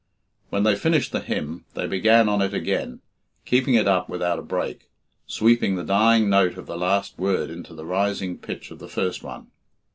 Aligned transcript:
When 0.49 0.63
they 0.63 0.75
finished 0.75 1.11
the 1.11 1.19
hymn, 1.19 1.65
they 1.75 1.85
began 1.85 2.27
on 2.27 2.41
it 2.41 2.55
again, 2.55 3.01
keeping 3.45 3.75
it 3.75 3.87
up 3.87 4.09
without 4.09 4.39
a 4.39 4.41
break, 4.41 4.89
sweeping 5.27 5.75
the 5.75 5.83
dying 5.83 6.27
note 6.27 6.57
of 6.57 6.65
the 6.65 6.75
last 6.75 7.19
word 7.19 7.51
into 7.51 7.75
the 7.75 7.85
rising 7.85 8.39
pitch 8.39 8.71
of 8.71 8.79
the 8.79 8.89
first 8.89 9.21
one. 9.21 9.51